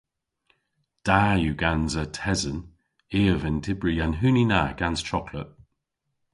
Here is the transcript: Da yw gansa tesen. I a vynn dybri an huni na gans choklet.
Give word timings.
Da 1.07 1.21
yw 1.41 1.55
gansa 1.61 2.03
tesen. 2.17 2.59
I 3.19 3.21
a 3.33 3.35
vynn 3.41 3.59
dybri 3.65 3.93
an 4.05 4.13
huni 4.19 4.45
na 4.51 4.61
gans 4.79 5.01
choklet. 5.07 5.49